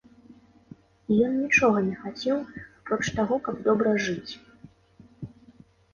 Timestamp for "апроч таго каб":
2.79-3.55